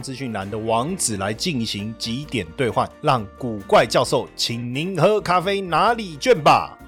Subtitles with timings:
[0.00, 6.78] 资讯栏的网址来进行几点兑换，让古怪教授请您喝咖啡哪里卷吧。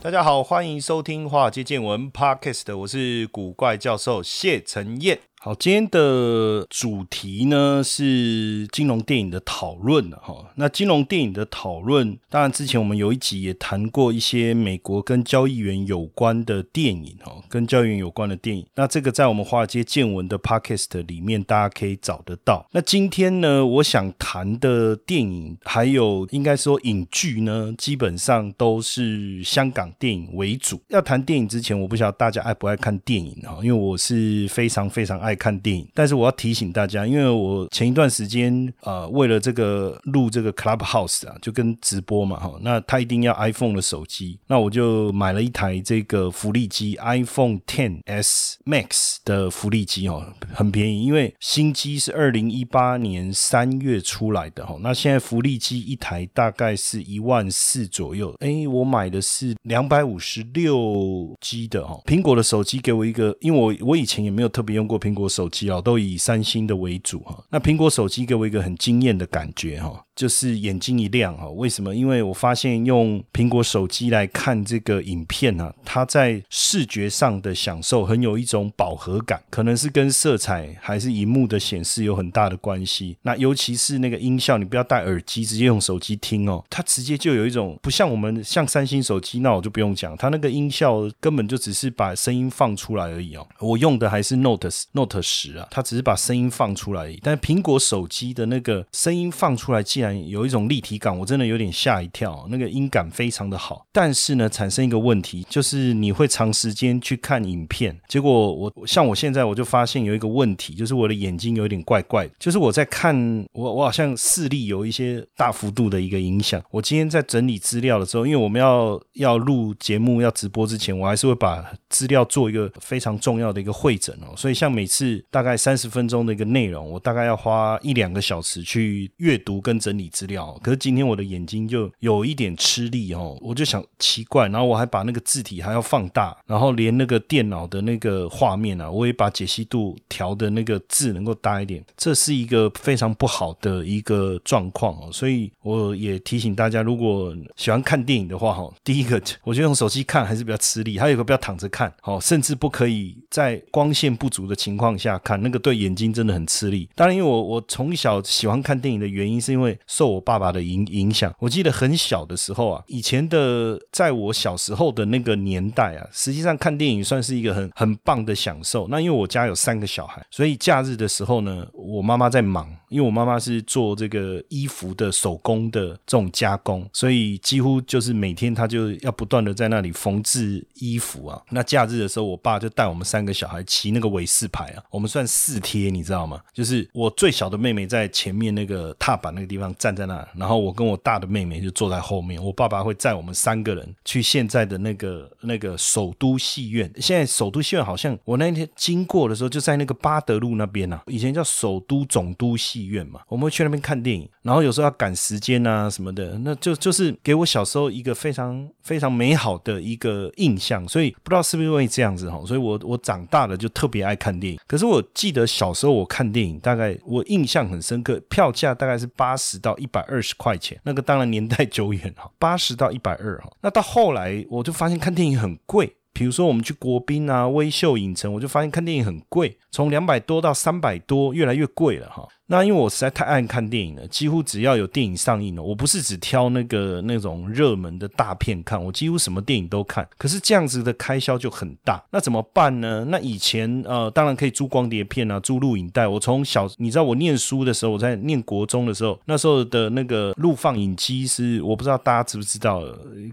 [0.00, 5.18] 大家好，欢迎收听《华尔街见闻》Podcast，我是古怪教授谢承彦。
[5.44, 10.50] 好，今天的主题呢是金融电影的讨论哈。
[10.54, 18.64] 那金融电影的讨论，当然之前我们有一集也谈过一些美国跟交易员有关的电影哈，跟交易员有关的电影。
[18.74, 22.66] 那这个在我们华尔街见闻的 Podcast 里面，大家可以找得到。
[22.72, 30.80] 那今天呢，我想谈的电影还有应该说影剧呢，基本上都是香港电影为主。
[30.88, 35.33] 要谈电影之前，我不晓得大家爱不爱看电影哈，因为我是非常非常爱。
[35.34, 65.23] 看电影，但是我要提醒大家，因为我前一段时间呃，为了这个录这个 Clubhouse 啊，就跟直播嘛哈，那他一定要 iPhone 的手机，那我就买了一台这个福利机 iPhone 10s Max 的福利机哦，很便宜，因为新机是二零一八年三月出来的哈，那现在福利机一台大概是一万四左右，哎，我买的是两百五十六 G 的哈，苹果的手机给我一个，因为我我以前也没有特别用过苹果。
[65.28, 67.44] 手机啊，都以三星的为主哈。
[67.50, 70.04] 那苹果手机给我一个很惊艳的感觉哈。
[70.14, 71.92] 就是眼睛一亮哈，为什么？
[71.92, 83.16] 因为我发现用苹果手机来看这个影片呢，它在视觉上的享受很有一种饱和感，可能是跟色彩还是荧幕的显示有很大的关系。
[83.22, 93.44] 那尤其是那个音效，你不要戴耳机，直接用手机听哦，它直接就有一种不像我们像三星手机，那我就不用讲，它那个音效根本就只是把声音放出来而已哦。
[93.58, 97.18] 我用的还是 Note Note 十啊，它只是把声音放出来而已。
[97.22, 102.46] 但是苹果手机的那个声音放出来，竟然有一种立体感，我真的有点吓一跳。
[102.50, 113.14] 那个音感非常的好，但是呢，产生一个问题，就是你会长时间去看影片，结果我像我现在我就发现有一个问题，就是我的眼睛有点怪怪，就是我在看
[113.52, 116.62] 我我好像视力有一些大幅度的一个影响。
[116.70, 124.34] 我今天在整理资料的时候，因为我们要要录节目要直播之前，我还是会把资料做一个非常重要的一个会诊哦。
[124.36, 130.56] 所以像每次是大概三十分钟的一个内容，我大概要花一两个小时去阅读跟整理资料。
[130.62, 145.10] 可是今天我的眼睛就有一点吃力哦，我就想奇怪，然后我还把那个字体还要放大，然后连那个电脑的那个画面啊，我也把解析度调的那个字能够大一点，这是一个非常不好的一个状况哦。
[145.10, 156.88] 所以我也提醒大家，如果喜欢看电影的话哈，第一个我觉得用手机看还是比较吃力，还有一个不要躺着看，好，甚至不可以在光线不足的情况下看，那个对眼睛真的很吃力。
[156.94, 160.54] 当然，因为我我从小喜欢看电影的原因，是因为受我爸爸。
[160.54, 168.86] 的影影响，我记得很小的时候啊，以前的在我小时候的那个年代啊，实际上看电影算是一个很很棒的享受。
[168.86, 181.42] 那因为我家有三个小孩，所以假日的时候呢，我妈妈在忙，因为我妈妈是做这个衣服的手工的这种加工，所以几乎就是每天她就要不断的在那里缝制衣服啊。
[181.50, 186.40] 那假日的时候，我爸就带我们三个小孩骑那个韦氏牌我们算四贴，你知道吗？
[186.52, 190.26] 就是我最小的妹妹在前面那个踏板那个地方站在那。
[190.36, 196.90] 然后我跟我大的妹妹就坐在后面，我爸爸会载我们三个人去现在的那个那个首都戏院。
[197.00, 204.28] 现在首都戏院好像我那天经过的时候就在那个巴德路那边啊，以前叫首都总督戏院嘛，我们会去那边看电影。
[204.42, 210.86] 然后有时候要赶时间啊什么的，那就就是给我小时候一个非常非常美好的一个印象。
[210.88, 214.58] 所以不知道是不是因为这样子哈，所以我我长大了就特别爱看电影。
[214.66, 223.50] 可是我记得小时候我看电影，大概我印象很深刻，票价大概是八十到一百二十块钱，那个当然年代久远哈，八十到一百二哈。
[223.60, 232.24] 那到后来我就发现看电影很贵，比如说我们去国宾啊、微秀影城，我就发现看电影很贵，从两百多到三百多，越来越贵了哈。
[232.46, 240.06] 那因为我实在太爱看电影了，几乎只要有电影上映了，我不是只挑那个那种热门的大片看，我几乎什么电影都看。
[240.16, 243.04] 可是这样子的开销就很大，那怎么办呢？
[243.08, 246.06] 那以前呃，当然可以租光碟片啊，租录影带。
[246.06, 252.82] 我从小，你知道我念书的时候，我在念国中的时候，那时候的那个录放影机是，我不知道大家知不知道，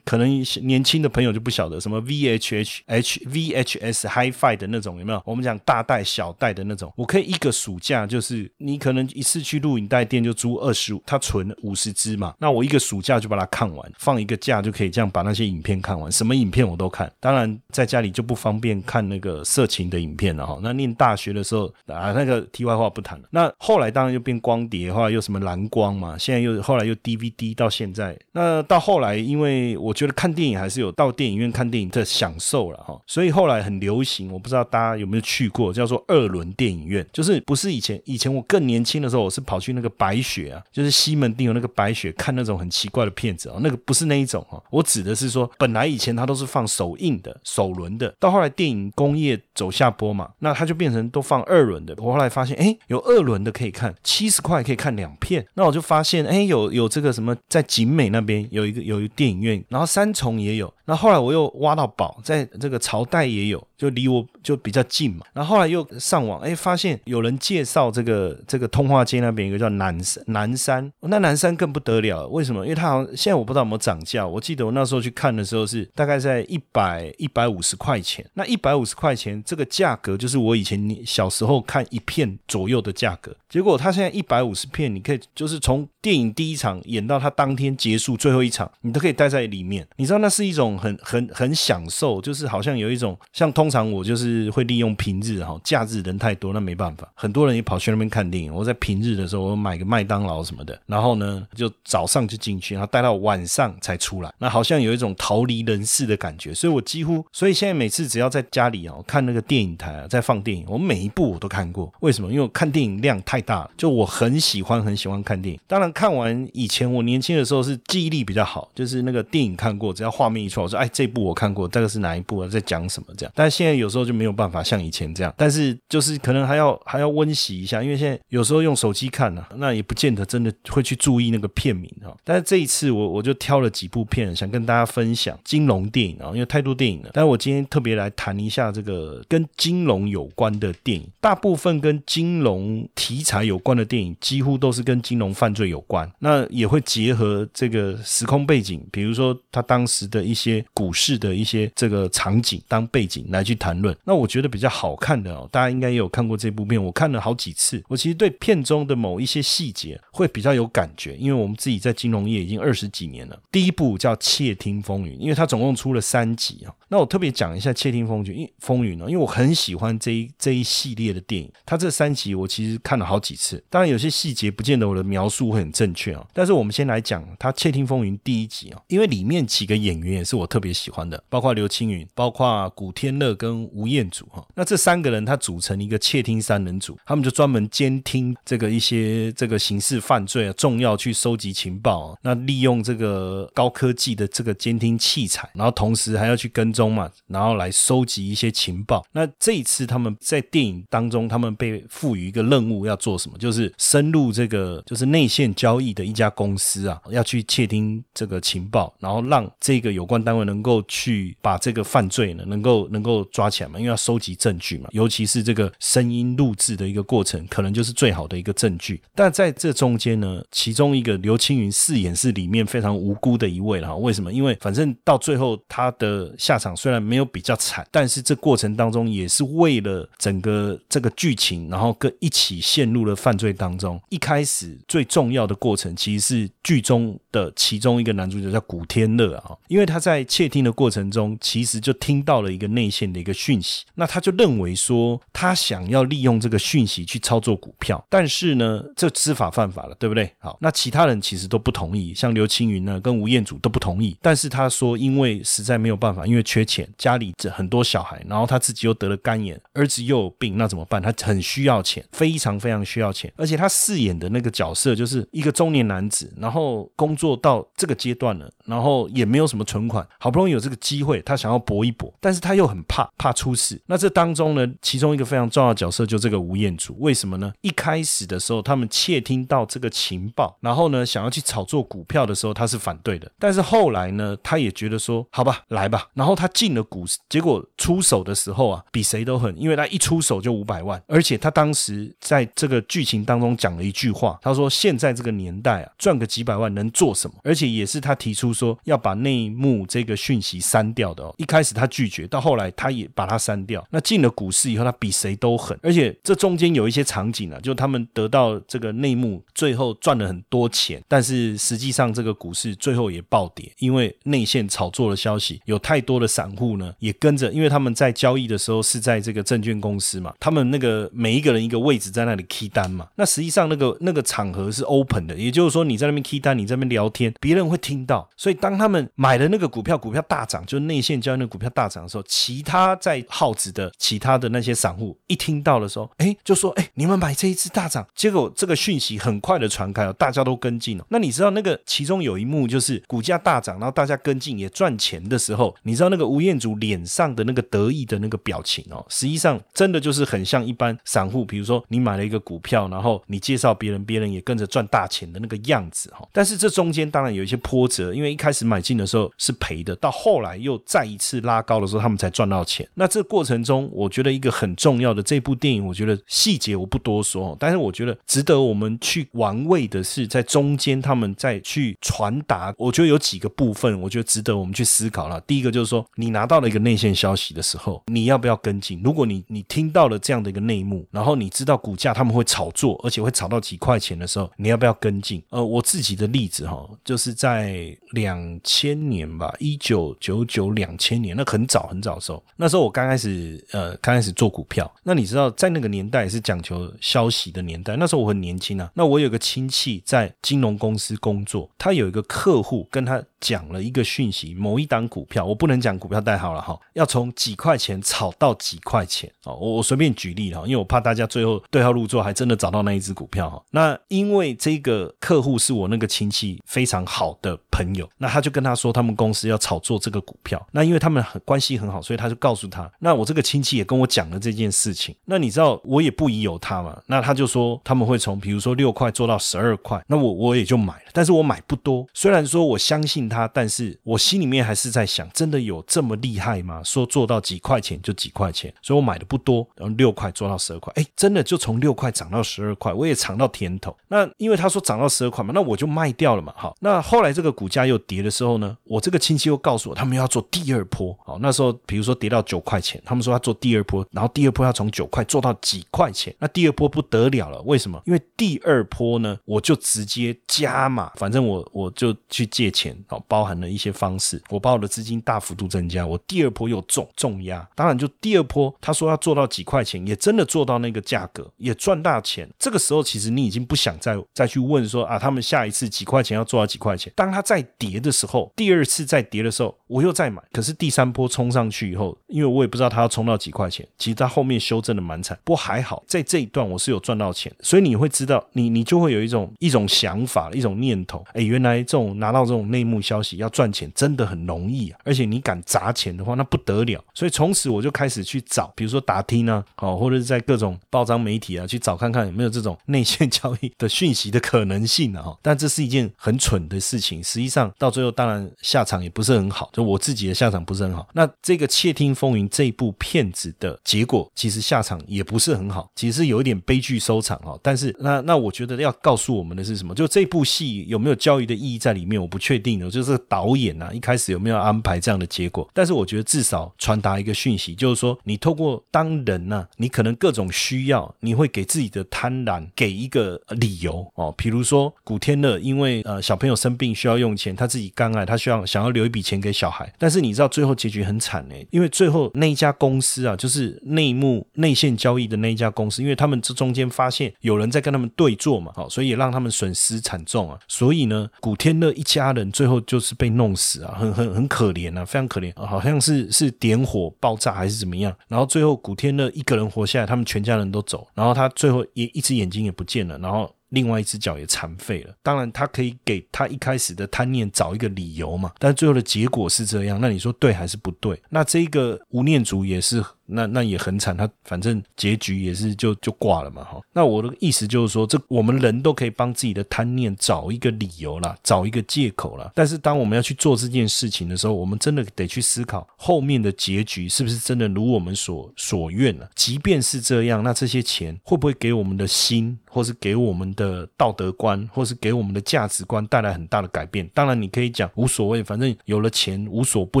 [0.04, 5.20] 可能年轻的朋友就不晓得什么 VHH、H、VHS、HiFi 的那种有没有？
[5.26, 17.10] 我们讲大带小带的那种，我可以一个暑假就是你可能一次去录影带店就租二十五，他存五十支嘛，那我一个暑假就把它看完，放一个假就可以这样把那些影片看完，什么影片我都看。
[17.20, 20.58] 当然在家里就不方便看那个色情的影片了哈。
[20.62, 23.28] 那念大学的时候啊，那个题外话不谈了。
[23.30, 28.18] 那后来当然就变光碟，后来又什么蓝光嘛，现在又后来又 DVD 到现在。
[28.32, 51.94] 那到后来，因为我觉得看电影还是有到电影院看电影的享受了哈，所以后来很流行，我不知道大家有没有去过，叫做二二轮电影院，就是不是以前以前我更年轻的时候，我是跑去那个白雪啊，就是西门町有那个白雪看那种很奇怪的片子啊，那个不是那一种哈，我指的是说，本来以前它都是放首映的首轮的，到后来电影工业走下坡嘛，那它就变成都放二轮的。
[51.98, 60.72] 我后来发现，哎，有二轮的可以看，七十块可以看两片，那我就发现，哎，有有这个什么在景美那边有一个有一个电影院，然后三重也有。
[60.90, 65.24] 那后来我又挖到宝，在这个朝代也有，就离我就比较近嘛。
[65.32, 72.64] 然后后来又上网，哎，发现有人介绍这个这个通化街那边一个叫南山南山，那南山更不得了，为什么？
[72.64, 74.26] 因为它好像现在我不知道有没有涨价。
[74.26, 78.28] 我记得我那时候去看的时候是大概在一百一百五十块钱。
[78.34, 83.32] 那一百五十块钱这个价格就是我以前小时候看一片左右的价格。
[83.48, 89.86] 结果他现在一百五十片，你可以就是从电影第一场演到他当天结束最后一场，你都可以待在里面。
[89.96, 98.54] 你知道那是一种很很很享受，就是好像有一种像通常我就是会利用平日哈，假日人太多那没办法，很多人也跑去那边看电影。
[98.54, 106.54] 我在平日的时候，我买个麦当劳什么的，然后呢就早上就进去，然后待到晚上才出来，那好像有一种逃离人世的感觉。
[106.54, 111.92] 所以我几乎，所以现在每次只要在家里哦看那个电影台啊在放电影，我每一部我都看过。
[112.00, 112.30] 为什么？
[112.30, 113.40] 因为我看电影量太。
[113.40, 123.32] 大了就我很喜欢很喜欢看电影，当然看完以前我年轻的时候是记忆力比较好，就是那个电影看过，只要画面一出来，说哎这部我看过，这个是哪一部啊，在讲什么这样。
[123.34, 132.16] 但现在有时候就没有办法像以前这样，但是就是可能还要还要温习一下，因为现在有时候用手机看呢，那也不见得真的会去注意那个片名哈。
[132.22, 137.10] 但是这一次我我就挑了几部片想跟大家分享金融电影啊，因为太多电影了。
[137.12, 143.40] 但是我今天特别来谈一下这个跟金融有关的电影，大部分跟金融题材。
[143.50, 153.96] 有关的电影几乎都是跟金融犯罪有关，那也会结合这个时空背景，比如说他当时的一些股市的一些这个场景当背景来去谈论。
[154.04, 157.80] 那我觉得比较好看的哦，大家应该也有看过这部片，我看了好几次。
[157.88, 163.40] 我其实对片中的某一些细节会比较有感觉，因为我们自己在金融业已经二十几年了。
[163.52, 166.74] 第一部叫《窃听风云》，因为它总共出了三集啊。
[166.88, 173.20] 那我特别讲一下《窃听风云》，因为风云呢，因为我很喜欢这一这一系列的电影，它这三集我其实看了好。
[173.20, 176.26] 几次，当然有些细节不见得我的描述会很正确啊。
[176.32, 184.44] 但是我们先来讲它《窃听风云》第一集啊，因为里面几个演员也是我特别喜欢的，包括刘青云、包括古天乐跟吴彦祖哈。
[184.54, 192.16] 那这三个人他组成一个窃听三人组，他们就专门监听这个一些这个刑事犯罪啊，重要去收集情报啊。
[192.22, 199.04] 那利用这个高科技的这个监听器材，然后同时还要去跟踪嘛，然后来收集一些情报。
[199.12, 203.20] 那这一次他们在电影当中，他们被赋予一个任务要做。
[203.20, 203.36] 什么？
[203.36, 219.00] 就是深入这个就是内线交易的一家公司啊，要去窃听这个情报，然后让这个有关单单位能够去把这个犯罪呢，能够能够抓起来嘛，因为要收集证据嘛，尤其是这个声音录制的一个过程，可能就是最好的一个证据。
[219.14, 223.96] 但在这中间呢，其中一个刘青云饰演是里面非常无辜的一位了哈。
[223.96, 224.30] 为什么？
[224.32, 232.90] 因为反正到最后他的下场虽然没有比较惨，但是这过程当中也是为了整个这个剧情，然后跟一起陷。
[232.90, 250.30] 入了犯罪当中，一开始最重要的过程其实是剧中的其中一个男主角叫古天乐啊，因为他在窃听的过程中，其实就听到了一个内线的一个讯息，那他就认为说他想要利用这个讯息去操作股票，但是呢，这知法犯法了，对不对？
[250.38, 261.00] 好，那其他人其实都不同意，像刘青云呢跟吴彦祖都不同意，但是他说因为实在没有办法，因为缺钱，家里这很多小孩，然后他自己又得了肝炎，儿子又有病，那怎么办？
[261.00, 262.80] 他很需要钱，非常非常。
[262.90, 273.80] 需要钱，而且他饰演的那个角色就是一个中年男子，然后工作到这个阶段了，然后也没有什么存款，好不容易有这个机会，他想要搏一搏，但是他又很怕怕出事。
[273.86, 277.52] 那这当中呢，其中一个非常重要的角色就这个吴彦祖，为什么呢？
[277.60, 283.30] 一开始的时候，他们窃听到这个情报，然后呢，想要去炒作股票的时候，他是反对的。
[283.38, 286.08] 但是后来呢，他也觉得说，好吧，来吧。
[286.14, 301.34] 然后他进了股市，结果出手的时候啊，比谁都狠，因为他一出手就五百万，而且他当时在这个剧情当中讲了一句话，他说：“现在这个年代啊，赚个几百万能做什么？”而且也是他提出说要把内幕这这个讯息删掉的哦。
[301.36, 303.86] 一开始他拒绝，到后来他也把它删掉。
[303.90, 341.04] 那进了股市以后，他比谁都狠，而且这中间有一些场景啊，就他们得到这个内幕，最后赚了很多钱，但是实际上这个股市最后也暴跌，因为内线炒作的消息，有太多的散户呢也跟着，因为他们在交易的时候是在这个证券公司嘛，他们那个每一个人一个位置在那里 key 单嘛，那实际上那个那个场合是 open 的，也就是说你在那边 key 单，你在那边聊天，别人会听到，所以当他们买了那个股票，票股票大涨，就是内线交易的股票大涨的时候，其他在耗子的其他的那些散户一听到的时候，哎，就说哎，你们买这一只大涨，结果这个讯息很快的传开了，大家都跟进了。
[341.08, 356.28] 那你知道那个其中有一幕就是股价大涨，然后大家跟进也赚钱的时候，你知道那个吴彦祖脸上的那个得意的那个表情哦，实际上真的就是很像一般散户，比如说你买了一个股票，然后你介绍别人，别人也跟着赚大钱的那个样子哈。
[356.32, 362.88] 但是这中间当然有一些波折，因为一开始买进的时候是赔的，到后来又再一次拉高的时候，他们才赚到钱。
[362.94, 375.40] 那这过程中，我觉得一个很重要的这部电影，我觉得细节我不多说，但是我觉得值得我们去玩味的是，在中间他们再去传达，我觉得有几个部分，我觉得值得我们去思考了。
[375.42, 379.00] 第一个就是说，你拿到了一个内线消息的时候，你要不要跟进？
[379.02, 385.42] 如果你你听到了这样的一个内幕，然后你知道股价他们会炒作，而且会炒到几块钱的时候，你要不要跟进？
[385.50, 409.30] 呃，我自己的例子哈，就是在两千年吧，一九九九两千年，那很早很早的时候，那时候我刚开始呃刚开始做股票，那你知道在那个年代是讲求消息的年代，那时候我很年轻啊，那我有个亲戚在金融公司工作，他有一个客户跟他讲了一个讯息，某一档股票，我不能讲股票代号了哈，要从几块钱炒到几块钱。
[409.44, 413.62] 哦，我我随便举例哈，因为我怕大家最后对号入座，还真的找到那一只股票哈。
[413.70, 436.82] 那因为这个客户是我那个亲戚非常好的朋友，那他就跟他说他们公司要炒作这个股票，那因为他们很关系很好，所以他就告诉他，那我这个亲戚也跟我讲了这件事情，那你知道我也不疑有他嘛，那他就说他们会从比如说六块做到十二块，那我我也就买了，但是我买不多，虽然说我相信他，但是我心里面还是在想，真的有这么厉害吗？
[436.84, 443.96] 说做到几块钱就几块钱，所以我买的不多，然后六块做到十二块，哎，真的就从六块涨到十二块，我也尝到甜头。
[444.08, 446.52] 那因为他说涨到十二块嘛，那我就卖掉了嘛。
[446.56, 451.16] 好，那后来这个股价又跌的时候呢，我这个亲戚又告诉我，他们要做第二波。
[451.24, 457.60] 好，那时候比如说跌到九块钱，他们说要做第二波，然后第二波要从九块做到几块钱，那第二波不得了了。
[457.62, 458.00] 为什么？
[458.04, 472.48] 因为第二波呢，我就直接加码，反正我我就去借钱，好，包含了一些方式，我把我的资金大幅度增加，我第二波又重重压，当然就第二波他说要做到几块钱，也真的做到那个价格，也赚大钱。
[472.58, 477.12] 这个时候其实你已经不想再再去问说啊，他们下一次几块钱要做到几块钱。
[477.16, 480.42] 当他再跌的时候，第二次再跌的时候，我又再买。
[480.52, 497.02] 可是第三波冲上去以后，因为我也不知道他要冲到几块钱，其实他后面修正的蛮惨，不过还好在这一段我是有赚到钱，所以你会知道，你你就会有一种一种想法，一种念头，哎，原来这种拿到这种内幕消息要赚钱真的很容易啊，而且你敢砸钱的话，那不得了。
[497.14, 505.36] 所以从此我就开始去找，比如说打听啊，哦，或者是在各种报章媒体啊去找看看有没有这种内线交易的讯息的可能性啊。
[505.42, 511.06] 但这是一件很蠢的事情，实际上到最后当然下场也不不是很好，就我自己的下场不是很好。
[511.12, 517.60] 那这个《窃听风云》这部片子的结果，其实下场也不是很好，其实是有一点悲剧收场哦。
[517.62, 519.94] 但是那那我觉得要告诉我们的是什么？
[519.94, 522.18] 就这部戏有没有教育的意义在里面？
[522.18, 525.68] 我不确定的，就是导演啊一开始有没有安排这样的结果？
[525.74, 534.34] 但是我觉得至少传达一个讯息，就是说你透过当人呐，你可能各种需要，你会给自己的贪婪给一个理由哦。
[534.34, 539.92] 比如说古天乐，因为呃小朋友生病需要用钱，他自己肝癌，他需要想要留笔钱给小孩。
[539.98, 550.58] 但是你知道最后结局很惨呢，因为最后那一家公司啊，就是内幕内线交易的那一家公司，因为他们这中间发现有人在跟他们对坐嘛，好，所以也让他们损失惨重啊。
[550.68, 558.14] 所以呢，古天乐一家人最后就是被弄死啊，很很很可怜啊，非常可怜，好像是是点火爆炸还是怎么样。
[558.28, 563.54] 然后最后古天乐一个人活下来，他们全家人都走，然后他最后也一只眼睛也不见了，然后。
[563.70, 565.14] 另外一只脚也残废了。
[565.22, 571.20] 当然，他可以给他一开始的贪念找一个理由嘛，但最后的结果是这样，那你说对还是不对？
[571.28, 573.04] 那这个吴念祖也是。
[573.30, 576.80] 那那也很惨，他反正结局也是就就挂了嘛哈。
[576.92, 582.50] 那我的意思就是说，这我们人都可以帮自己的贪念找一个理由啦，找一个借口啦。
[582.54, 589.30] 但是当我们要去做这件事情的时候，我们真的得去思考后面的结局是不是真的如我们所所愿了。
[589.36, 597.08] 即便是这样，那这些钱会不会给我们的心，或是给我们的道德观，或是给我们的价值观带来很大的改变？
[597.14, 600.00] 当然，你可以讲无所谓，反正有了钱无所不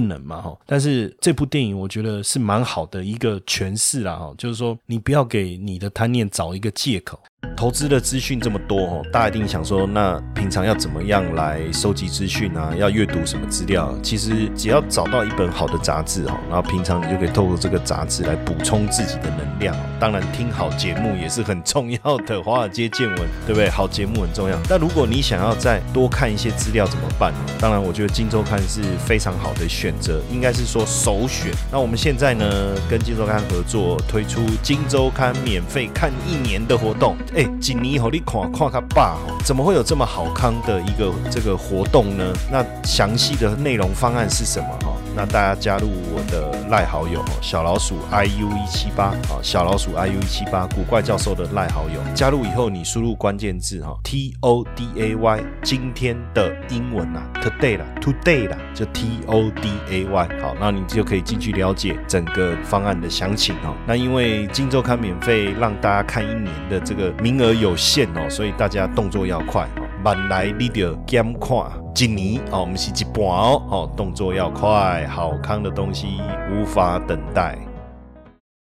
[0.00, 0.58] 能嘛哈。
[0.66, 3.19] 但是这部电影我觉得是蛮好的一。
[3.20, 7.20] 个诠释啦哈，就是说你不要给你的贪念找一个借口。
[7.56, 12.74] 投资的资讯这么多哦，大家一定想说，那平常要怎么样来收集资讯啊？
[12.76, 13.94] 要阅读什么资料？
[14.02, 19.76] 其实只要找到一本好的杂志哦，然后平常你就可以透过这个杂志来补充自己的能量。
[19.98, 23.68] 当然，听好节目也是很重要的，华尔街见闻，对不对？
[23.68, 24.58] 好节目很重要。
[24.68, 27.32] 但如果你想要再多看一些资料怎么办？
[27.58, 31.52] 当然，我觉得《金周刊》是非常好的选择，应该是说首选。
[31.70, 37.16] 那我们现在呢，跟《金周刊》合作推出《金周刊》免费看一年的活动。
[37.34, 42.24] 哎，锦尼好，你看看他爸哦，怎么会有这么好康的一个这个活动呢？
[42.50, 44.92] 那详细的内容方案是什么哈？
[45.16, 59.70] 那大家加入我的赖好友小老鼠 i u 一七八啊，小老鼠 i u 一七八，古怪教授的赖好友，加入以后你输入关键字哈，t o d a y，今天的英文啊，today 啦，today 啦，就 t o d
[59.90, 63.74] a y，好，那你就可以进去了解整个方案的详情哦。
[63.86, 67.10] 那因为金周刊免费让大家看一年的这个。
[67.20, 69.68] 名额有限哦，所以大家动作要快。
[70.02, 76.20] 慢来你就减看一年哦，不是一半哦，哦，动作要快，好康的东西
[76.50, 77.56] 无法等待。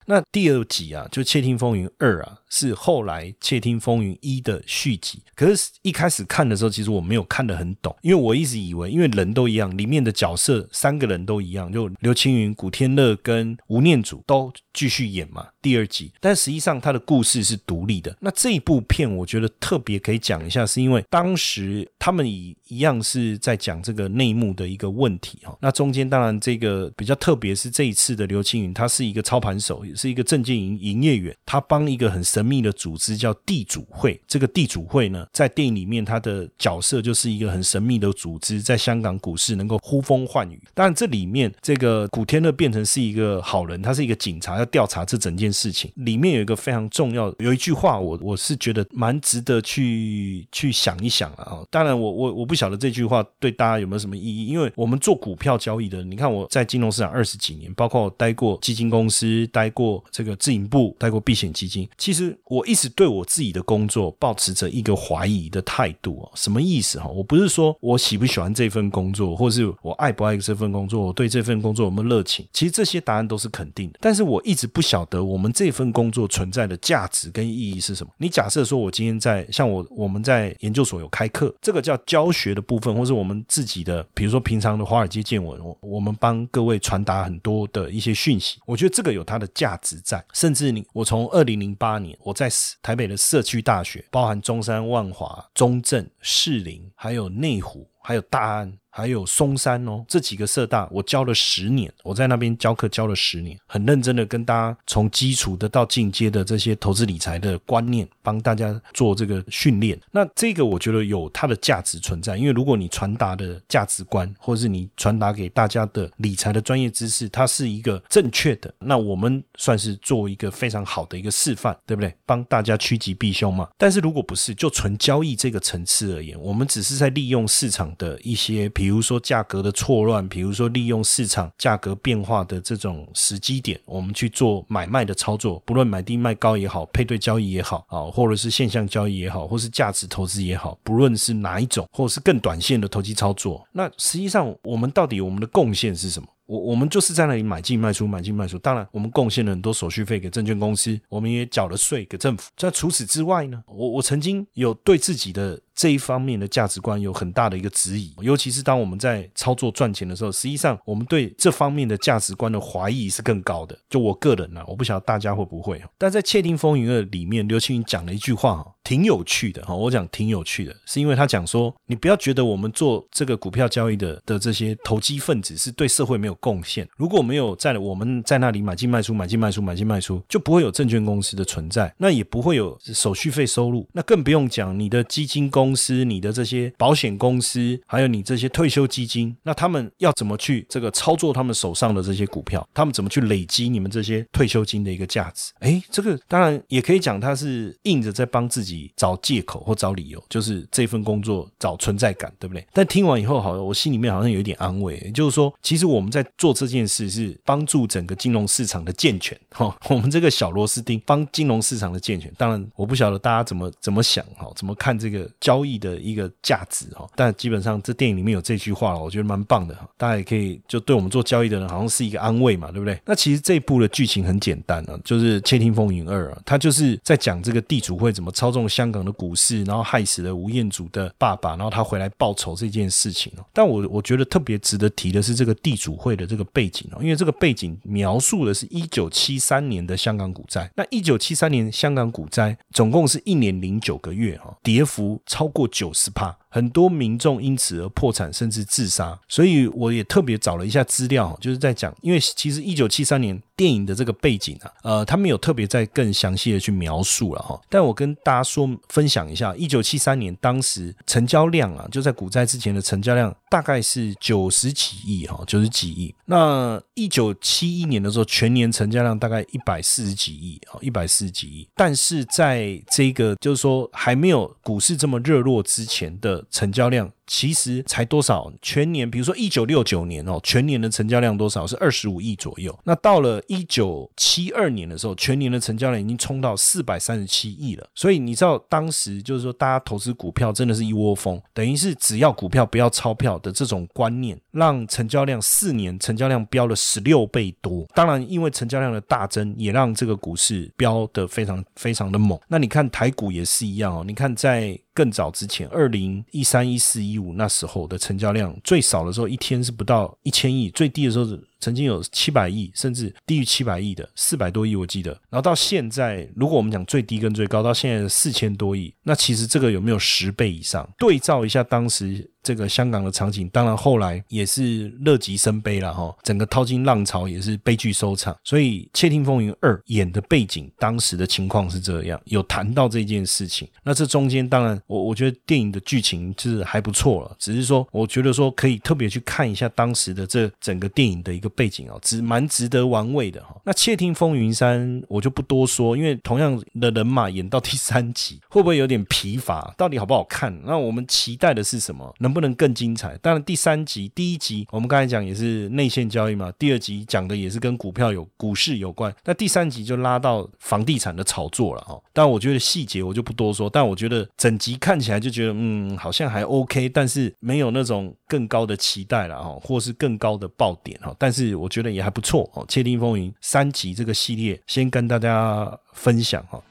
[0.06, 2.40] 那第二集啊，就《窃听风云二》啊。
[2.50, 16.12] 是后来《窃听风云一》的续集，可是一开始看的时候，其实我没有看得很懂，因为我一直以为，因为人都一样，里面的角色三个人都一样，就刘青云、古天乐跟吴念祖都继续演嘛，第二集。
[16.22, 18.16] 但实际上他的故事是独立的。
[18.22, 25.58] 那这一部片，我觉得特别可以讲一下，是因为当时他们以一样是在讲这个内幕的一个问题哈。
[25.60, 32.24] 那中间当然这个比较特别，是这一次的刘青云，他是一个操盘手，也是一个证券营营业员，他帮一个很。
[32.38, 40.62] 神秘的组织叫地主会，这个地主会呢，在电影里面，它的角色就是一个很神秘的组织，在香港股市能够呼风唤雨。
[40.76, 45.92] 当然，这里面这个古天乐变成是一个好人，他是一个警察，要调查这整件事情。
[45.96, 51.66] 里面有一个非常重要，有一句话，我我是觉得蛮值得去去想一想了啊。
[51.72, 62.27] 当然，我我我不晓得这句话对大家有没有什么意义，因为我们做股票交易的，你看我在金融市场二十几年，包括待过基金公司，待过这个自营部，待过避险基金，其实。
[62.46, 67.08] 我一直对我自己的工作保持着一个怀疑的态度哦，什么意思哈？
[67.08, 72.48] 我不是说我喜不喜欢这份工作，或是我爱不爱这份工作，我对这份工作有没有热情？
[72.52, 78.12] 其实这些答案都是肯定的，但是我一直不晓得我们这份工作存在的价值跟意义是什么。
[78.18, 90.24] 你假设说我今天在像我我们在研究所有开课，这个叫教学的部分，或是我们自己的，比如说平常的华尔街见闻，我我们帮各位传达很多的一些讯息，我觉得这个有它的价值在。
[90.34, 92.17] 甚至你我从二零零八年。
[92.20, 92.50] 我在
[92.82, 98.78] 台北的社区大学，包含中山、万华、中正、士林，还有内湖，还有大安。
[98.98, 110.02] 还有松山哦，这几个社大我教了十年，我在那边教课教了十年，很认真的跟大家从基础的到进阶的这些投资理财的观念，帮大家做这个训练。
[110.10, 122.12] 那这个我觉得有它的价值存在，因为如果你传达的价值观，或者是你传达给大家的理财的专业知识，它是一个正确的，那我们算是做一个非常好的一个示范，对不对？
[122.26, 123.70] 帮大家趋吉避凶嘛。
[123.78, 128.87] 但是如果不是，就纯交易这个层次而言，我们只是在利用市场的一些比。
[128.88, 146.30] 比如说价格的错乱，比如说利用市场价格变化的这种时机点，我们去做买卖的操作，不论买低卖高也好，配对交易也好啊，或者是现象交易也好，或是价值投资也好，不论是哪一种，或者是更短线的投机操作，那实际上我们到底我们的贡献是什么？
[146.48, 148.58] 我我们就是在那里买进卖出，买进卖出。
[148.58, 152.50] 当然，我们贡献了很多手续费给证券公司，我们也缴了税给政府。
[152.58, 155.62] 在除此之外呢，我我曾经有对自己的。
[155.78, 163.78] 这一方面的价值观有很大的一个质疑，尤其是当我们在操作赚钱的时候，实际上我们对这方面的价值观的怀疑是更高的。
[163.88, 165.80] 就我个人呢，我不晓得大家会不会。
[165.96, 169.76] 但在《窃听风云二》里面，刘青云讲了一句话，挺有趣的哈。
[169.76, 176.88] 我讲挺有趣的，是因为他讲说，你不要觉得我们做这个股票交易的的这些投机分子是对社会没有贡献。
[176.98, 192.68] 如果没有在我们在那里买进卖出、买进卖出、买进卖出，就不会有证券公司的存在，那也不会有手续费收入，那更不用讲你的基金公司、你的这些保险公司，还有你这些退休基金，那他们要怎么去这个操作他们手上的这些股票？
[192.74, 195.52] 他们怎么去累积你们这些退休金的一个价值？
[195.60, 202.66] 哎，这个当然也可以讲，他是硬着在帮自己找借口或找理由，就是这份工作找存在感，对不对？
[202.74, 212.32] 但听完以后，好，我心里面好像有一点安慰，也就是说，其实我们在做这件事是帮助整个金融市场的健全， 哈，我们这个小螺丝钉帮金融市场的健全。
[212.38, 217.08] 当然，我不晓得大家怎么怎么想，哈，怎么看这个交易的一个价值，哈。
[217.16, 219.88] 但基本上这电影里面有这句话，我觉得蛮棒的，哈。
[219.98, 223.00] 大家也可以就对我们做交易的人，好像是一个安慰嘛，对不对？
[223.06, 233.32] 那其实这一部的剧情很简单啊，就是《窃听风云二》啊，它就是在讲这个地主会怎么操纵香港的股市，然后害死了吴彦祖的爸爸，然后他回来报仇这件事情。
[233.54, 240.70] 但我我觉得特别值得提的是这个地主会的这个背景哦，因为这个背景描述的是一九七三年的香港股灾。
[240.76, 246.36] 那一九七三年香港股灾总共是一年零九个月哈，跌幅超过九十帕。
[246.58, 257.62] 很多民众因此而破产甚至自杀，所以我也特别找了一下资料，就是在讲，因为其实一九七三年电影的这个背景啊，呃，他们有特别在更详细的去描述了哈。
[257.70, 266.12] 但我跟大家说分享一下，一九七三年当时成交量啊，就在股灾之前的成交量大概是九十几亿哈，九十几亿。
[266.26, 271.68] 那一九七一年的时候，全年成交量大概一百四十几亿啊，一百四十几亿。
[271.76, 276.44] 但是在这个就是说还没有股市这么热络之前的。
[276.50, 277.12] 成交量。
[277.28, 278.52] 其实才多少？
[278.62, 281.68] 全年，比如说一九六九年哦，全年的成交量多少？
[281.68, 282.74] 是二十五亿左右。
[282.86, 287.86] 那到了一九七二年的时候，全年的成交量已经冲到四百三十七亿了。
[287.94, 297.86] 所以你知道，当时就是说，大家投资股票真的是一窝蜂，等于是只要股票不要钞票的这种观念，让成交量四年成交量飙了十六倍多。
[297.94, 302.40] 当然，因为成交量的大增，也让这个股市飙得非常非常的猛。
[302.48, 304.04] 那你看台股也是一样哦。
[304.08, 307.17] 你看在更早之前，二零一三一四一。
[307.18, 311.26] 五那时候的成交量最少的时候，一天是不到一千亿；最低的时候
[311.60, 315.12] 曾经有七百亿，甚至低于七百亿的四百多亿，我记得。
[315.30, 320.88] 然后到现在，如果我们讲最低跟最高，到现在四千多亿，那其实这个有没有十倍以上？
[320.98, 322.30] 对照一下当时。
[322.48, 326.16] 这个香港的场景，当然后来也是乐极生悲了哈。
[326.24, 328.34] 整个淘金浪潮也是悲剧收场。
[328.42, 333.68] 所以《窃听风云二》演的背景，当时的情况是这样，有谈到这件事情。
[333.84, 337.36] 那这中间当然，我我觉得电影的剧情就是还不错了。
[337.38, 343.60] 只是说，我觉得说可以特别去看一下当时的这整个电影的一个背景哦，值蛮值得玩味的哈。
[343.66, 349.74] 那《窃听风云三》我就不多说，因为同样的人马演到第三集， 会不会有点疲乏？
[349.78, 350.58] 到底好不好看？
[350.64, 352.16] 那我们期待的是什么？
[352.20, 353.18] 能不能更精彩？
[353.18, 362.00] 当然，第三集、第一集我们刚才讲也是内线交易嘛，第二集讲的也是跟股票有股市有关，那第三集就拉到房地产的炒作了哈。
[362.14, 371.16] 但我觉得细节我就不多说，但我觉得整集看起来就觉得嗯，好像还 OK，但是没有那种更高的期待了哈，或是更高的爆点哈。
[371.18, 376.62] 但是我觉得也还不错哦，《窃听风云》三集这个系列先跟大家分享哈。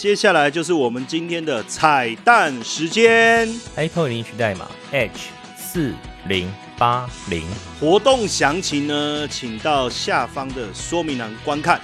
[0.00, 5.92] 接下来就是我们今天的彩蛋时间，Apple 领取代码 H 四
[6.26, 7.42] 零八零，
[7.78, 11.78] 活动详情呢，请到下方的说明栏观看。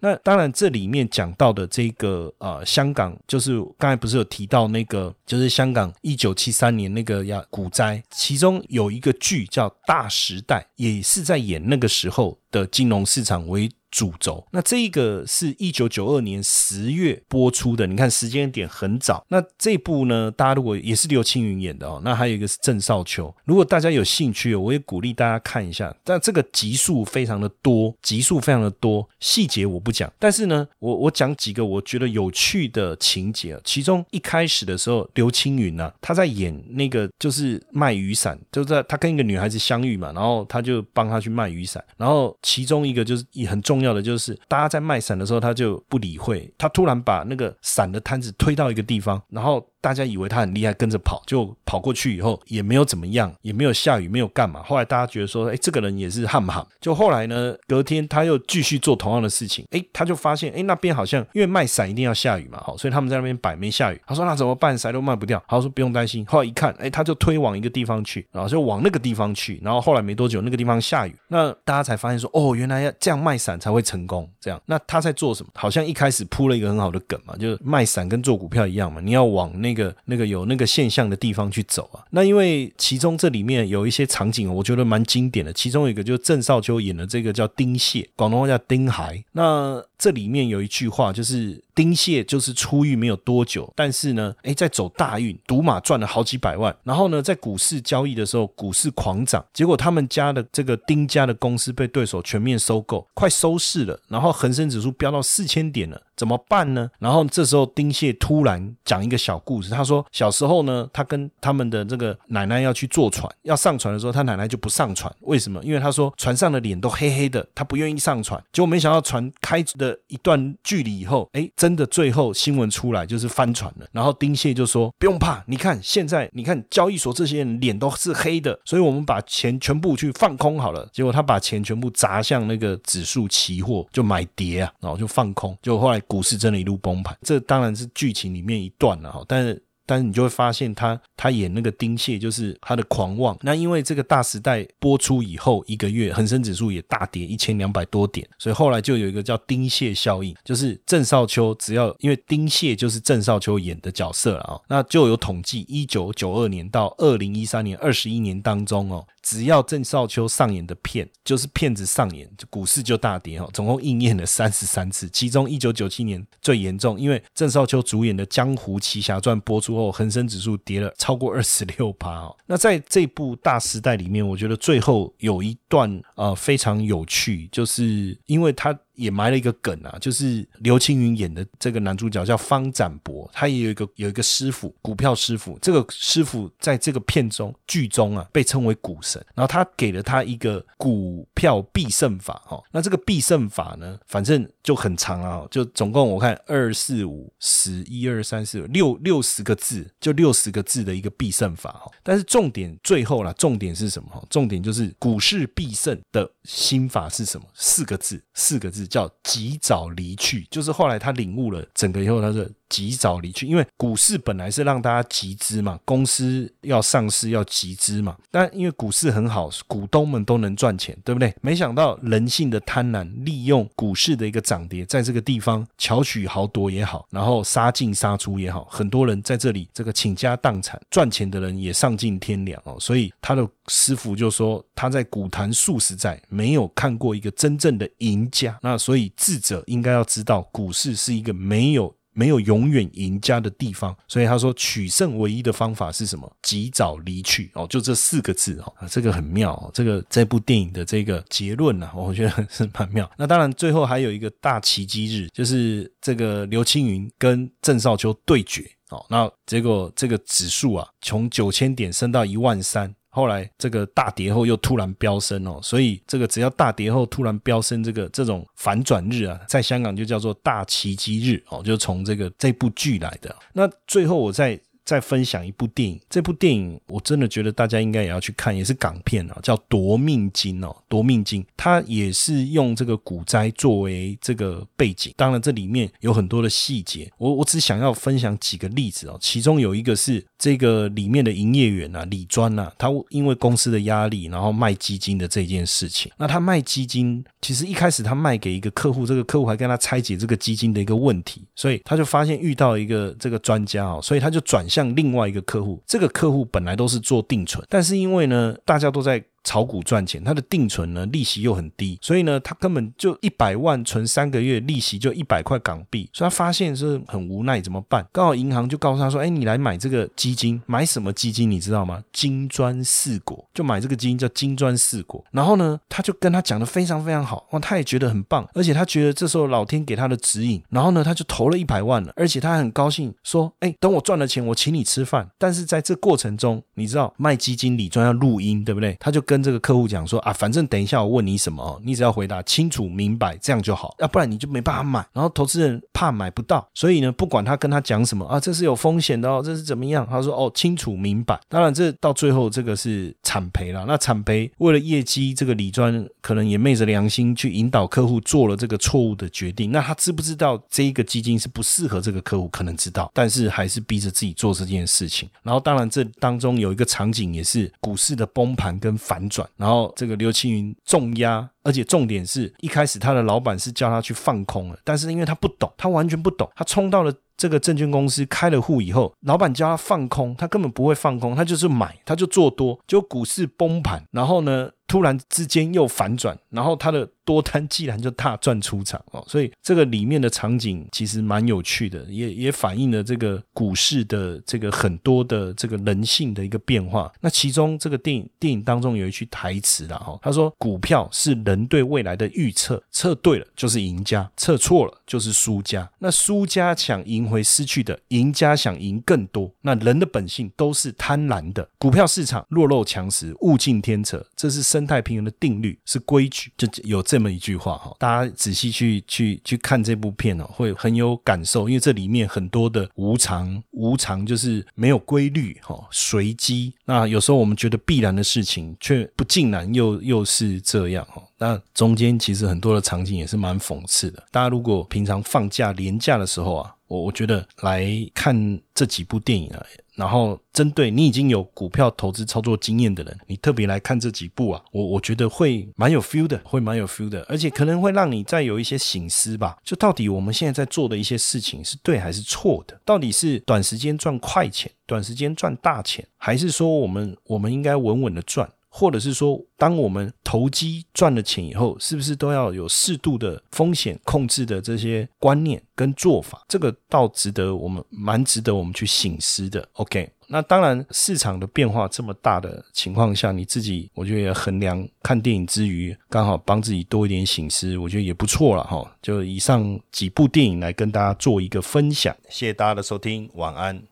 [0.00, 13.70] 那当然，这里面讲到的这个呃，香港就是刚才不是有提到那个，就是香港一九七三年那个呀股灾，其中有一个剧叫《大时代》，也是在演那个时候的金融市场为。
[13.92, 19.22] 主轴，那这一个是一九九二年十月播出的，你看时间点很早。
[19.28, 23.32] 那这部呢，大家如果也是刘青云演的哦，那还有一个是郑少秋。
[23.44, 25.94] 如果大家有兴趣，我也鼓励大家看一下。
[26.02, 30.10] 但这个集数非常的多，集数非常的多，细节我不讲。
[30.18, 33.60] 但是呢，我我讲几个我觉得有趣的情节。
[33.62, 41.84] 其中一开始的时候，刘青云呢，他在演那个就是卖雨伞，就在他跟一个女孩子相遇嘛，然后他就帮他去卖雨伞。
[41.98, 43.81] 然后其中一个就是也很重。
[43.82, 49.66] 重要的就是，大家在卖伞的时候，他就不理会，他突然把那个伞的摊子推到一个地方，然后。
[49.82, 54.62] 大家以为他很厉害，跟着跑，就跑过去以后也没有怎么样，也没有下雨，没有干嘛。
[54.62, 56.52] 后来大家觉得说，哎，这个人也是悍不？
[56.80, 64.00] 就后来呢，隔天他又继续做同样的事情，哎，他就发现，哎，那边好像因为卖伞一定要下雨嘛，好，所以他们在那边摆没下雨。
[64.06, 64.78] 他说那怎么办？
[64.78, 65.42] 伞都卖不掉。
[65.48, 66.24] 他说不用担心。
[66.26, 69.60] 后来一看，哎，他就推往一个地方去，然后就往那个地方去。
[69.62, 71.14] 然后后来没多久，那个地方下雨。
[71.26, 74.30] 那大家才发现说，哦，原来要这样卖伞才会成功。
[74.40, 75.50] 这样，那他在做什么？
[75.54, 79.71] 好像一开始铺了一个很好的梗嘛，就是卖伞跟做股票一样嘛，你要往那。
[79.72, 82.04] 那个那个有那个现象的地方去走啊。
[82.10, 85.52] 那因为其中这里面有一些场景，我觉得蛮经典的。
[85.52, 89.22] 其中一个就是郑少秋演的这个叫丁蟹，广东话叫丁海。
[89.32, 96.74] 那这里面有一句话，就是丁蟹就是出狱没有多久，但是呢，哎，在走大运，赌马赚了好几百万。
[96.84, 103.98] 然后呢，在股市交易的时候，股市狂涨，结果他们家的这个丁家的公司被对手全面收购，快收市了。
[104.08, 106.02] 然后恒生指数飙到四千点了。
[106.22, 106.88] 怎么办呢？
[107.00, 115.60] 然后这时候丁蟹突然讲一个小故事，他说小时候呢，他跟他们的这个奶奶要去坐船，要上船的时候，他奶奶就不上船，为什么？
[115.64, 118.40] 因为他说船上的脸都黑黑的，他不愿意上船。
[118.52, 123.86] 结果没想到船开的一段距离以后，哎，真的最后新闻出来就是翻船了。
[123.90, 130.88] 然后丁蟹就说不用怕，你看现在你看交易所这些人脸都是黑的，所以我们把钱全部去放空好了。
[130.92, 136.00] 结果他把钱全部砸向那个指数期货，就买跌啊，然后就放空，就后来。
[136.12, 139.62] 股市真的一路崩盘，这当然是剧情里面一段了哈，但是。
[139.84, 143.36] 但是你就会发现，他他演那个丁蟹就是他的狂妄。
[143.42, 169.72] 那因为这个大时代播出以后一个月，恒生指数也大跌一千两百多点，所以后来就有一个叫丁蟹效应，就是郑少秋只要因为丁蟹就是郑少秋演的角色了啊，那就有统计，一九九二年到二零一三年二十一年当中哦，只要郑少秋上演的片，就是骗子上演，股市就大跌哦，总共应验了三十三次，其中一九九七年最严重，因为郑少秋主演的《江湖奇侠传》播出。
[169.72, 172.36] 后恒生指数跌了超过二十六趴哦。
[172.46, 178.78] 那在这部大时代里面，我觉得最后有一段呃非常有趣，就是因为他。
[179.02, 185.58] 也埋了一个梗啊，就是刘青云演的这个男主角叫方展博，他也有一个有一个师傅，股票师傅。
[185.60, 189.20] 这个师傅在这个片中剧中啊，被称为股神。
[189.34, 192.62] 然后他给了他一个股票必胜法哈。
[192.70, 201.90] 那这个必胜法呢，反正就很长啊，就总共我看二四五十一二三四六六十个字，就六十个字的一个必胜法哈。
[202.04, 204.22] 但是重点最后啦，重点是什么哈？
[204.30, 207.46] 重点就是股市必胜的心法是什么？
[207.54, 208.86] 四个字，四个字。
[208.92, 212.46] 叫及早离去，就是后来他领悟了整个以后，他说。
[212.72, 218.16] 及早离去，因为股市本来是让大家集资嘛，公司要上市要集资嘛。
[218.30, 221.34] 但因为股市很好，股东们都能赚钱，对不对？
[221.42, 232.78] 没想到人性的贪婪，利用股市的一个涨跌，在这个地方巧取豪夺也好，然后杀进杀出也好，很多人在这里这个倾家荡产赚钱的人也丧尽天良哦。
[232.80, 238.58] 所以他的师傅就说，他在股坛数十载没有看过一个真正的赢家。
[238.62, 241.94] 那所以智者应该要知道，股市是一个没有。
[242.12, 246.30] 没有永远赢家的地方，所以他说取胜唯一的方法是什么？
[246.42, 249.70] 及早离去哦，就这四个字哦，这个很妙哦。
[249.72, 253.10] 这个这部电影的这个结论呢， 我觉得是蛮妙。
[253.16, 262.94] 那当然最后还有一个大奇迹日，就是这个刘青云跟郑少秋对决哦，那结果这个指数啊，从九千点升到一万三。
[263.12, 273.34] 后来这个大跌后又突然飙升哦，所以这个只要大跌后突然飙升，这个这种反转日啊，在香港就叫做大奇迹日哦，就从这个这部剧来的。
[273.52, 274.58] 那最后我再。
[274.84, 304.68] 再分享一部电影，这部电影我真的觉得大家应该也要去看，也是港片啊，叫《夺命金》哦，《夺命金》它也是用这个股灾作为这个背景，当然这里面有很多的细节，我我只想要分享几个例子哦，其中有一个是这个里面的营业员啊，李专呐，他因为公司的压力，然后卖基金的这件事情，那他卖基金，其实一开始他卖给一个客户，这个客户还跟他拆解这个基金的一个问题，所以他就发现遇到一个这个专家哦，所以他就转。
[304.68, 309.22] 向另外一个客户，这个客户本来都是做定存，但是因为呢，大家都在。
[309.44, 318.06] 炒股赚钱，他的定存呢利息又很低，所以呢他根本就一百万存三个月，利息就一百块港币，所以他发现是很无奈，怎么办？
[318.12, 322.02] 刚好银行就告诉他说：“哎，你来买这个基金，买什么基金你知道吗？
[322.12, 338.96] 金砖四国，就买这个基金叫金砖四国。”然后呢，他就跟他讲的非常非常好，哇，他也觉得很棒，而且他觉得这时候老天给他的指引，然后呢他就投了一百万了，而且他很高兴说：“哎，等我赚了钱，我请你吃饭。”但是在这过程中，你知道卖基金理专要录音，对不对？
[339.00, 339.20] 他就。
[339.32, 345.02] 跟这个客户讲说啊，反正等一下我问你什么，你只要回答清楚明白，这样就好，要不然你就没办法买。
[345.14, 350.06] 然后投资人怕买不到，所以呢，不管他跟他讲什么啊，这是有风险的哦，这是怎么样？
[350.06, 351.40] 他说哦，清楚明白。
[351.48, 353.86] 当然，这到最后这个是惨赔了。
[353.88, 359.72] 那惨赔为了业绩，这个李专可能也昧着良心去引导客户做了这个错误的决定。
[359.72, 362.46] 那他知不知道这一个基金是不适合这个客户？
[362.48, 365.26] 可能知道，但是还是逼着自己做这件事情。
[365.42, 369.21] 然后，当然这当中有一个场景也是股市的崩盘跟反。
[369.22, 377.12] 反转，然后这个刘青云重压，而且重点是一开始他的老板是叫他去放空了，但是因为他不懂，他完全不懂，他冲到了。
[377.34, 387.08] 这个证券公司开了户以后，老板叫他放空，他根本不会放空，他就是买，他就做多，就股市崩盘，然后呢，突然之间又反转，然后他的。
[387.24, 397.12] 多单既然就大赚出场哦，所以这个里面的场景其实蛮有趣的，也也反映了这个股市的这个很多的这个人性的一个变化。
[397.20, 405.88] 那其中这个电影电影当中有一句台词啦，哈，他说：“股票是人对未来的预测，测对了就是赢家，测错了就是输家。
[406.00, 409.48] 那输家想赢回失去的，赢家想赢更多。
[409.60, 426.72] 那人的本性都是贪婪的，股票市场弱肉强食，物竞天择，这是生态平衡的定律，是规矩，就有。”这么一句话哈，大家仔细去去去看这部片哦，会很有感受，因为这里面很多的无常，无常就是没有规律哈，随机。
[426.86, 431.22] 那有时候我们觉得必然的事情，却不尽然又又是这样哈。
[431.36, 434.22] 那中间其实很多的场景也是蛮讽刺的。
[434.30, 439.62] 大家如果平常放假连假的时候啊，我我觉得来看这几部电影啊。
[439.94, 449.58] 然后，针对你已经有股票投资操作经验的人，你特别来看这几部啊，我我觉得会蛮有 feel 的，会蛮有 feel 的，而且可能会让你再有一些醒思吧。
[449.62, 452.80] 就到底我们现在在做的一些事情是对还是错的？
[452.84, 458.50] 到底是短时间赚快钱，短时间赚大钱，还是说我们我们应该稳稳的赚？
[458.74, 466.42] 或者是说，当我们投机赚了钱以后，是不是都要有适度的风险控制的这些观念跟做法？
[466.48, 469.68] 这个倒值得我们蛮值得我们去醒思的。
[469.74, 478.90] OK，那当然市场的变化这么大的情况下，你自己我觉得也衡量看电影之余，刚好帮自己多一点醒思，我觉得也不错了哈。
[479.02, 483.91] 就以上几部电影来跟大家做一个分享，谢谢大家的收听，晚安。